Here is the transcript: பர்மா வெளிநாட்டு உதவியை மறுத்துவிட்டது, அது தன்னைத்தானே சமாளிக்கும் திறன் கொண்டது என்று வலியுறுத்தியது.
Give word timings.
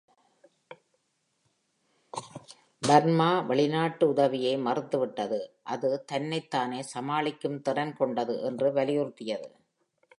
பர்மா 2.81 3.29
வெளிநாட்டு 3.41 4.05
உதவியை 4.09 4.53
மறுத்துவிட்டது, 4.57 5.39
அது 5.63 5.89
தன்னைத்தானே 6.05 6.81
சமாளிக்கும் 6.93 7.61
திறன் 7.61 7.93
கொண்டது 7.93 8.35
என்று 8.41 8.69
வலியுறுத்தியது. 8.71 9.49